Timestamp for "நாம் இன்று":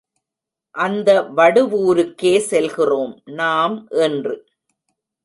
3.33-4.35